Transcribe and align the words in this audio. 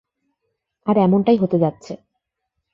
আর 0.87 0.95
এমনটাই 0.97 1.37
হতে 1.37 1.57
যাচ্ছে। 1.59 1.93